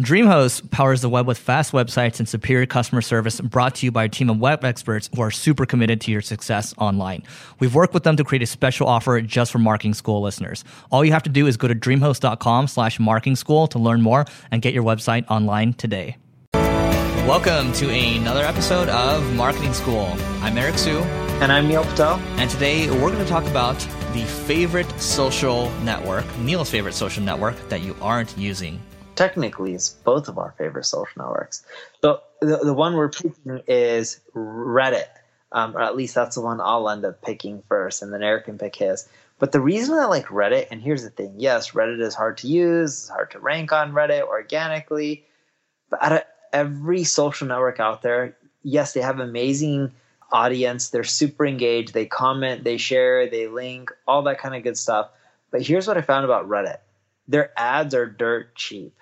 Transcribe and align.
DreamHost 0.00 0.70
powers 0.70 1.00
the 1.00 1.08
web 1.08 1.26
with 1.26 1.38
fast 1.38 1.72
websites 1.72 2.18
and 2.18 2.28
superior 2.28 2.66
customer 2.66 3.00
service 3.00 3.40
brought 3.40 3.76
to 3.76 3.86
you 3.86 3.90
by 3.90 4.04
a 4.04 4.08
team 4.10 4.28
of 4.28 4.38
web 4.38 4.62
experts 4.62 5.08
who 5.14 5.22
are 5.22 5.30
super 5.30 5.64
committed 5.64 6.02
to 6.02 6.10
your 6.12 6.20
success 6.20 6.74
online. 6.76 7.22
We've 7.60 7.74
worked 7.74 7.94
with 7.94 8.02
them 8.02 8.14
to 8.18 8.24
create 8.24 8.42
a 8.42 8.46
special 8.46 8.88
offer 8.88 9.18
just 9.22 9.50
for 9.50 9.58
marketing 9.58 9.94
school 9.94 10.20
listeners. 10.20 10.64
All 10.90 11.02
you 11.02 11.12
have 11.12 11.22
to 11.22 11.30
do 11.30 11.46
is 11.46 11.56
go 11.56 11.66
to 11.66 11.74
dreamhost.com 11.74 12.68
slash 12.68 13.00
marketing 13.00 13.36
school 13.36 13.66
to 13.68 13.78
learn 13.78 14.02
more 14.02 14.26
and 14.50 14.60
get 14.60 14.74
your 14.74 14.84
website 14.84 15.24
online 15.30 15.72
today. 15.72 16.18
Welcome 16.52 17.72
to 17.72 17.88
another 17.88 18.44
episode 18.44 18.90
of 18.90 19.34
Marketing 19.34 19.72
School. 19.72 20.14
I'm 20.42 20.58
Eric 20.58 20.76
Siu. 20.76 20.98
And 21.40 21.50
I'm 21.50 21.68
Neil 21.68 21.84
Patel. 21.84 22.16
And 22.36 22.50
today 22.50 22.90
we're 22.90 23.10
going 23.10 23.18
to 23.18 23.24
talk 23.24 23.46
about 23.46 23.78
the 24.12 24.26
favorite 24.46 24.90
social 25.00 25.70
network, 25.80 26.26
Neil's 26.38 26.70
favorite 26.70 26.92
social 26.92 27.22
network 27.22 27.56
that 27.70 27.80
you 27.80 27.96
aren't 28.02 28.36
using 28.36 28.78
technically 29.16 29.74
it's 29.74 29.88
both 29.88 30.28
of 30.28 30.38
our 30.38 30.54
favorite 30.58 30.84
social 30.84 31.22
networks. 31.22 31.64
So 32.02 32.20
the, 32.40 32.58
the 32.58 32.74
one 32.74 32.94
we're 32.94 33.08
picking 33.08 33.62
is 33.66 34.20
Reddit, 34.34 35.08
um, 35.50 35.76
or 35.76 35.82
at 35.82 35.96
least 35.96 36.14
that's 36.14 36.36
the 36.36 36.42
one 36.42 36.60
I'll 36.60 36.88
end 36.88 37.04
up 37.04 37.22
picking 37.22 37.62
first, 37.68 38.02
and 38.02 38.12
then 38.12 38.22
Eric 38.22 38.44
can 38.44 38.58
pick 38.58 38.76
his. 38.76 39.08
But 39.38 39.52
the 39.52 39.60
reason 39.60 39.98
I 39.98 40.06
like 40.06 40.26
Reddit, 40.26 40.68
and 40.70 40.80
here's 40.80 41.02
the 41.02 41.10
thing 41.10 41.34
yes, 41.38 41.72
Reddit 41.72 42.00
is 42.00 42.14
hard 42.14 42.38
to 42.38 42.48
use, 42.48 42.92
it's 42.92 43.08
hard 43.08 43.32
to 43.32 43.38
rank 43.38 43.72
on 43.72 43.92
Reddit 43.92 44.22
organically, 44.22 45.24
but 45.90 46.02
out 46.02 46.12
of 46.12 46.22
every 46.52 47.04
social 47.04 47.48
network 47.48 47.80
out 47.80 48.02
there, 48.02 48.36
yes, 48.62 48.92
they 48.92 49.00
have 49.00 49.18
amazing 49.18 49.92
audience, 50.32 50.90
they're 50.90 51.04
super 51.04 51.46
engaged, 51.46 51.94
they 51.94 52.06
comment, 52.06 52.64
they 52.64 52.76
share, 52.76 53.28
they 53.28 53.46
link, 53.46 53.90
all 54.06 54.22
that 54.22 54.38
kind 54.38 54.54
of 54.54 54.62
good 54.62 54.76
stuff. 54.76 55.10
But 55.50 55.62
here's 55.62 55.86
what 55.86 55.96
I 55.96 56.02
found 56.02 56.24
about 56.24 56.48
Reddit 56.48 56.78
their 57.28 57.50
ads 57.56 57.94
are 57.94 58.06
dirt 58.06 58.54
cheap 58.54 58.94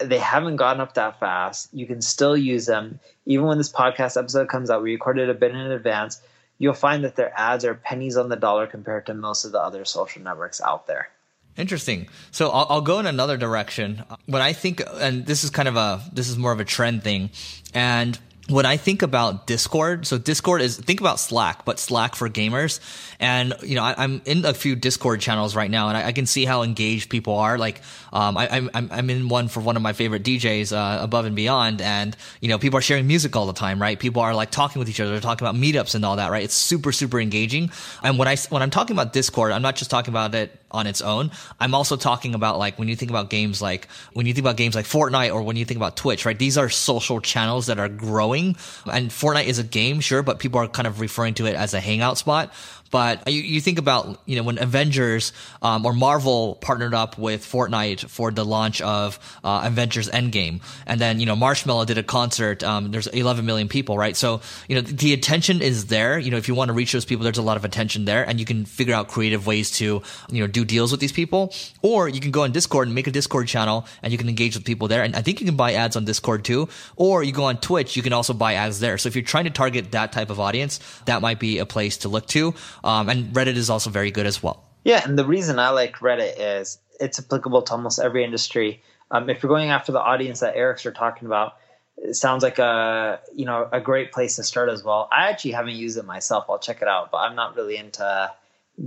they 0.00 0.18
haven't 0.18 0.56
gotten 0.56 0.80
up 0.80 0.94
that 0.94 1.20
fast. 1.20 1.68
You 1.72 1.86
can 1.86 2.02
still 2.02 2.36
use 2.36 2.66
them. 2.66 2.98
Even 3.26 3.46
when 3.46 3.58
this 3.58 3.72
podcast 3.72 4.16
episode 4.16 4.48
comes 4.48 4.70
out, 4.70 4.82
we 4.82 4.92
recorded 4.92 5.28
a 5.28 5.34
bit 5.34 5.52
in 5.52 5.58
advance. 5.58 6.20
You'll 6.58 6.74
find 6.74 7.04
that 7.04 7.16
their 7.16 7.32
ads 7.38 7.64
are 7.64 7.74
pennies 7.74 8.16
on 8.16 8.28
the 8.28 8.36
dollar 8.36 8.66
compared 8.66 9.06
to 9.06 9.14
most 9.14 9.44
of 9.44 9.52
the 9.52 9.60
other 9.60 9.84
social 9.84 10.22
networks 10.22 10.60
out 10.60 10.86
there. 10.86 11.10
Interesting. 11.56 12.08
So 12.30 12.50
I'll, 12.50 12.66
I'll, 12.70 12.80
go 12.80 13.00
in 13.00 13.06
another 13.06 13.36
direction. 13.36 14.04
When 14.26 14.40
I 14.40 14.52
think, 14.52 14.82
and 15.00 15.26
this 15.26 15.44
is 15.44 15.50
kind 15.50 15.68
of 15.68 15.76
a, 15.76 16.02
this 16.12 16.28
is 16.28 16.38
more 16.38 16.52
of 16.52 16.60
a 16.60 16.64
trend 16.64 17.02
thing, 17.02 17.30
and 17.74 18.18
when 18.48 18.66
I 18.66 18.76
think 18.76 19.02
about 19.02 19.46
Discord, 19.46 20.06
so 20.06 20.18
Discord 20.18 20.62
is 20.62 20.76
think 20.76 21.00
about 21.00 21.20
Slack, 21.20 21.64
but 21.64 21.78
Slack 21.78 22.14
for 22.14 22.28
gamers. 22.28 22.80
And 23.20 23.54
you 23.62 23.76
know, 23.76 23.82
I, 23.82 24.02
am 24.02 24.22
in 24.24 24.44
a 24.44 24.54
few 24.54 24.74
Discord 24.74 25.20
channels 25.20 25.54
right 25.54 25.70
now, 25.70 25.88
and 25.88 25.96
I, 25.96 26.06
I, 26.06 26.12
can 26.12 26.26
see 26.26 26.44
how 26.44 26.62
engaged 26.62 27.10
people 27.10 27.36
are. 27.36 27.58
Like, 27.58 27.80
um, 28.12 28.36
I, 28.36 28.46
am 28.56 28.70
I'm, 28.74 28.88
I'm 28.90 29.10
in 29.10 29.28
one 29.28 29.48
for 29.48 29.60
one 29.60 29.76
of 29.76 29.82
my 29.82 29.92
favorite 29.92 30.24
DJs, 30.24 30.72
uh, 30.72 31.02
Above 31.02 31.26
and 31.26 31.36
Beyond, 31.36 31.80
and 31.80 32.16
you 32.40 32.48
know, 32.48 32.58
people 32.58 32.78
are 32.78 32.82
sharing 32.82 33.06
music 33.06 33.36
all 33.36 33.46
the 33.46 33.52
time, 33.52 33.80
right? 33.80 33.98
People 33.98 34.22
are 34.22 34.34
like 34.34 34.50
talking 34.50 34.80
with 34.80 34.88
each 34.88 35.00
other, 35.00 35.10
they're 35.10 35.20
talking 35.20 35.46
about 35.46 35.60
meetups 35.60 35.94
and 35.94 36.04
all 36.04 36.16
that, 36.16 36.30
right? 36.30 36.42
It's 36.42 36.54
super 36.54 36.92
super 36.92 37.20
engaging. 37.20 37.70
And 38.02 38.18
when 38.18 38.26
I 38.26 38.36
when 38.48 38.62
I'm 38.62 38.70
talking 38.70 38.96
about 38.96 39.12
Discord, 39.12 39.52
I'm 39.52 39.62
not 39.62 39.76
just 39.76 39.90
talking 39.90 40.12
about 40.12 40.34
it 40.34 40.56
on 40.70 40.86
its 40.86 41.02
own. 41.02 41.30
I'm 41.58 41.74
also 41.74 41.96
talking 41.96 42.34
about 42.34 42.58
like 42.58 42.78
when 42.78 42.88
you 42.88 42.96
think 42.96 43.10
about 43.10 43.28
games 43.28 43.60
like 43.60 43.88
when 44.12 44.26
you 44.26 44.34
think 44.34 44.44
about 44.44 44.56
games 44.56 44.74
like 44.74 44.86
Fortnite 44.86 45.34
or 45.34 45.42
when 45.42 45.56
you 45.56 45.64
think 45.64 45.76
about 45.76 45.96
Twitch, 45.96 46.24
right? 46.24 46.38
These 46.38 46.56
are 46.56 46.68
social 46.68 47.20
channels 47.20 47.66
that 47.66 47.78
are 47.78 47.88
growing. 47.88 48.29
And 48.36 49.10
Fortnite 49.10 49.46
is 49.46 49.58
a 49.58 49.64
game, 49.64 50.00
sure, 50.00 50.22
but 50.22 50.38
people 50.38 50.60
are 50.60 50.68
kind 50.68 50.86
of 50.86 51.00
referring 51.00 51.34
to 51.34 51.46
it 51.46 51.54
as 51.54 51.74
a 51.74 51.80
hangout 51.80 52.18
spot. 52.18 52.52
But 52.90 53.28
you, 53.28 53.40
you 53.40 53.60
think 53.60 53.78
about, 53.78 54.20
you 54.26 54.36
know, 54.36 54.42
when 54.42 54.60
Avengers 54.60 55.32
um, 55.62 55.86
or 55.86 55.92
Marvel 55.92 56.56
partnered 56.60 56.94
up 56.94 57.18
with 57.18 57.44
Fortnite 57.44 58.08
for 58.08 58.30
the 58.30 58.44
launch 58.44 58.80
of 58.80 59.18
uh, 59.44 59.62
Avengers 59.64 60.08
Endgame. 60.08 60.60
And 60.86 61.00
then, 61.00 61.20
you 61.20 61.26
know, 61.26 61.36
Marshmello 61.36 61.86
did 61.86 61.98
a 61.98 62.02
concert. 62.02 62.62
Um, 62.62 62.90
there's 62.90 63.06
11 63.06 63.46
million 63.46 63.68
people, 63.68 63.96
right? 63.96 64.16
So, 64.16 64.40
you 64.68 64.74
know, 64.74 64.80
the 64.80 65.12
attention 65.12 65.62
is 65.62 65.86
there. 65.86 66.18
You 66.18 66.30
know, 66.30 66.36
if 66.36 66.48
you 66.48 66.54
want 66.54 66.68
to 66.68 66.72
reach 66.72 66.92
those 66.92 67.04
people, 67.04 67.24
there's 67.24 67.38
a 67.38 67.42
lot 67.42 67.56
of 67.56 67.64
attention 67.64 68.04
there 68.04 68.24
and 68.28 68.40
you 68.40 68.46
can 68.46 68.64
figure 68.64 68.94
out 68.94 69.08
creative 69.08 69.46
ways 69.46 69.70
to, 69.72 70.02
you 70.30 70.40
know, 70.40 70.46
do 70.46 70.64
deals 70.64 70.90
with 70.90 71.00
these 71.00 71.12
people. 71.12 71.52
Or 71.82 72.08
you 72.08 72.20
can 72.20 72.32
go 72.32 72.42
on 72.42 72.52
Discord 72.52 72.88
and 72.88 72.94
make 72.94 73.06
a 73.06 73.12
Discord 73.12 73.46
channel 73.46 73.86
and 74.02 74.12
you 74.12 74.18
can 74.18 74.28
engage 74.28 74.56
with 74.56 74.64
people 74.64 74.88
there. 74.88 75.02
And 75.02 75.14
I 75.14 75.22
think 75.22 75.40
you 75.40 75.46
can 75.46 75.56
buy 75.56 75.74
ads 75.74 75.96
on 75.96 76.04
Discord 76.04 76.44
too. 76.44 76.68
Or 76.96 77.22
you 77.22 77.32
go 77.32 77.44
on 77.44 77.58
Twitch, 77.58 77.96
you 77.96 78.02
can 78.02 78.12
also 78.12 78.34
buy 78.34 78.54
ads 78.54 78.80
there. 78.80 78.98
So 78.98 79.06
if 79.08 79.14
you're 79.14 79.22
trying 79.22 79.44
to 79.44 79.50
target 79.50 79.92
that 79.92 80.12
type 80.12 80.30
of 80.30 80.40
audience, 80.40 80.80
that 81.04 81.22
might 81.22 81.38
be 81.38 81.58
a 81.58 81.66
place 81.66 81.98
to 81.98 82.08
look 82.08 82.26
to. 82.28 82.54
Um, 82.84 83.08
and 83.08 83.32
Reddit 83.34 83.56
is 83.56 83.70
also 83.70 83.90
very 83.90 84.10
good 84.10 84.26
as 84.26 84.42
well. 84.42 84.64
Yeah, 84.84 85.02
and 85.04 85.18
the 85.18 85.24
reason 85.24 85.58
I 85.58 85.70
like 85.70 85.96
Reddit 85.96 86.34
is 86.38 86.78
it's 86.98 87.18
applicable 87.18 87.62
to 87.62 87.72
almost 87.72 87.98
every 87.98 88.24
industry. 88.24 88.82
Um, 89.10 89.28
if 89.28 89.42
you're 89.42 89.50
going 89.50 89.70
after 89.70 89.92
the 89.92 90.00
audience 90.00 90.40
that 90.40 90.56
Eric's 90.56 90.86
are 90.86 90.92
talking 90.92 91.26
about, 91.26 91.56
it 91.98 92.14
sounds 92.14 92.42
like 92.42 92.58
a 92.58 93.20
you 93.34 93.44
know 93.44 93.68
a 93.72 93.80
great 93.80 94.12
place 94.12 94.36
to 94.36 94.44
start 94.44 94.70
as 94.70 94.82
well. 94.82 95.08
I 95.12 95.28
actually 95.28 95.52
haven't 95.52 95.74
used 95.74 95.98
it 95.98 96.04
myself. 96.04 96.46
I'll 96.48 96.58
check 96.58 96.80
it 96.82 96.88
out, 96.88 97.10
but 97.10 97.18
I'm 97.18 97.36
not 97.36 97.56
really 97.56 97.76
into 97.76 98.32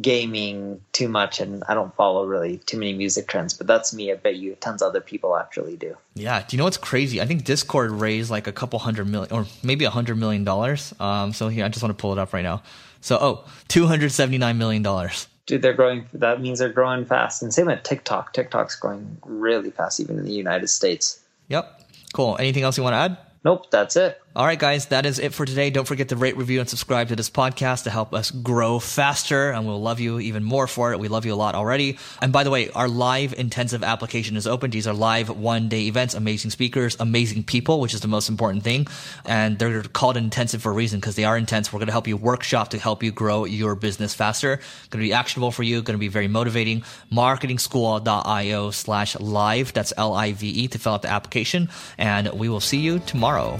gaming 0.02 0.82
too 0.92 1.08
much 1.08 1.40
and 1.40 1.64
I 1.68 1.74
don't 1.74 1.96
follow 1.96 2.26
really 2.26 2.58
too 2.60 2.78
many 2.78 2.94
music 2.94 3.28
trends, 3.28 3.54
but 3.54 3.68
that's 3.68 3.94
me. 3.94 4.12
I 4.12 4.16
bet 4.16 4.38
you 4.38 4.56
tons 4.56 4.82
of 4.82 4.90
other 4.90 5.02
people 5.02 5.38
actually 5.38 5.76
do. 5.76 5.96
Yeah. 6.16 6.44
Do 6.48 6.56
you 6.56 6.58
know 6.58 6.64
what's 6.64 6.78
crazy? 6.78 7.22
I 7.22 7.26
think 7.26 7.44
Discord 7.44 7.92
raised 7.92 8.32
like 8.32 8.48
a 8.48 8.52
couple 8.52 8.80
hundred 8.80 9.08
million 9.08 9.32
or 9.32 9.46
maybe 9.62 9.86
a 9.86 9.90
hundred 9.90 10.18
million 10.18 10.44
dollars. 10.44 10.94
Um, 11.00 11.34
so 11.34 11.48
here, 11.48 11.66
I 11.66 11.70
just 11.70 11.84
want 11.84 11.96
to 11.96 12.02
pull 12.02 12.12
it 12.12 12.20
up 12.20 12.34
right 12.34 12.42
now. 12.42 12.64
So, 13.02 13.18
oh, 13.20 13.46
$279 13.68 14.58
million. 14.58 15.10
Dude, 15.46 15.62
they're 15.62 15.74
growing. 15.74 16.08
That 16.14 16.40
means 16.40 16.60
they're 16.60 16.70
growing 16.70 17.04
fast. 17.04 17.44
And 17.44 17.54
same 17.54 17.68
with 17.68 17.84
TikTok. 17.84 18.34
TikTok's 18.34 18.78
growing 18.78 19.18
really 19.26 19.72
fast, 19.72 20.00
even 20.00 20.18
in 20.18 20.24
the 20.24 20.32
United 20.32 20.68
States. 20.68 21.20
Yep. 21.50 21.82
Cool. 22.14 22.38
Anything 22.40 22.64
else 22.64 22.78
you 22.78 22.84
want 22.84 22.94
to 22.94 22.98
add? 22.98 23.18
Nope, 23.44 23.70
that's 23.70 23.98
it. 23.98 24.22
All 24.36 24.48
right, 24.48 24.58
guys, 24.58 24.88
that 24.88 25.06
is 25.06 25.20
it 25.20 25.32
for 25.32 25.46
today. 25.46 25.70
Don't 25.70 25.88
forget 25.88 26.10
to 26.10 26.16
rate, 26.16 26.36
review, 26.38 26.60
and 26.60 26.68
subscribe 26.68 27.10
to 27.10 27.16
this 27.16 27.30
podcast 27.30 27.84
to 27.84 27.92
help 27.92 28.16
us 28.16 28.32
grow 28.32 28.80
faster, 28.80 29.52
and 29.52 29.68
we'll 29.68 29.80
love 29.80 30.00
you 30.00 30.20
even 30.20 30.44
more 30.44 30.66
for 30.66 30.92
it. 30.92 30.98
We 30.98 31.08
love 31.08 31.24
you 31.28 31.36
a 31.36 31.36
lot 31.36 31.54
already. 31.54 32.00
And 32.20 32.34
by 32.34 32.44
the 32.44 32.50
way, 32.50 32.72
our 32.72 32.88
live 32.88 33.36
intensive 33.38 33.84
application 33.84 34.36
is 34.36 34.48
open. 34.48 34.72
These 34.72 34.88
are 34.88 34.94
live 34.96 35.30
one 35.30 35.70
day 35.70 35.82
events, 35.82 36.16
amazing 36.16 36.50
speakers, 36.50 36.98
amazing 37.00 37.44
people, 37.44 37.80
which 37.80 37.94
is 37.94 38.02
the 38.02 38.08
most 38.08 38.28
important 38.28 38.64
thing. 38.64 38.88
And 39.24 39.60
they're 39.60 39.84
called 39.84 40.18
intensive 40.18 40.64
for 40.64 40.72
a 40.72 40.74
reason 40.74 41.00
because 41.00 41.16
they 41.16 41.26
are 41.26 41.38
intense. 41.38 41.72
We're 41.72 41.78
going 41.78 41.88
to 41.90 41.94
help 41.94 42.08
you 42.08 42.18
workshop 42.18 42.70
to 42.70 42.80
help 42.80 43.04
you 43.04 43.12
grow 43.12 43.46
your 43.46 43.76
business 43.76 44.16
faster. 44.16 44.56
Going 44.90 45.04
to 45.04 45.08
be 45.10 45.14
actionable 45.14 45.52
for 45.52 45.62
you, 45.62 45.84
going 45.84 45.94
to 45.94 46.00
be 46.00 46.08
very 46.08 46.28
motivating. 46.28 46.82
Marketingschool.io 47.12 48.72
slash 48.72 49.16
live. 49.20 49.74
That's 49.74 49.94
L 49.96 50.16
I 50.16 50.32
V 50.32 50.50
E 50.50 50.68
to 50.70 50.80
fill 50.80 50.94
out 50.94 51.04
the 51.04 51.12
application. 51.12 51.70
And 52.00 52.34
we 52.34 52.50
will 52.50 52.62
see 52.62 52.80
you 52.80 52.98
tomorrow. 52.98 53.60